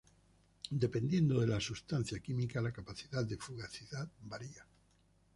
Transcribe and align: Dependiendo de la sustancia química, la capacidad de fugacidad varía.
Dependiendo 0.83 1.39
de 1.39 1.45
la 1.45 1.59
sustancia 1.59 2.17
química, 2.19 2.59
la 2.59 2.73
capacidad 2.73 3.23
de 3.23 3.37
fugacidad 3.37 4.09
varía. 4.23 4.65